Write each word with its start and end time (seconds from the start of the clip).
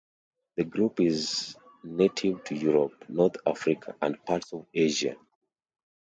The 0.57 0.63
group 0.63 0.99
is 0.99 1.55
native 1.83 2.43
to 2.45 2.55
Europe, 2.55 3.05
North 3.07 3.35
Africa, 3.45 3.95
and 4.01 4.17
parts 4.25 4.51
of 4.51 4.65
Asia. 4.73 5.15